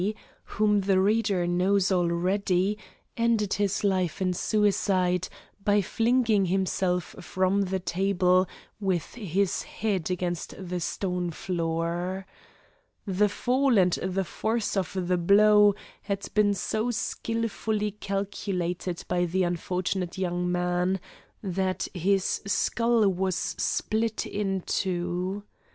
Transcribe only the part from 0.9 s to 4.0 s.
reader knows already, ended his